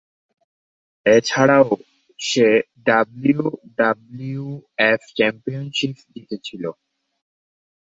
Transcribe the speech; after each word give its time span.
এছাড়াও 1.05 1.67
সে 2.19 2.47
WWF 2.87 4.51
championship 5.17 5.95
জিতেছিলেন। 6.11 6.75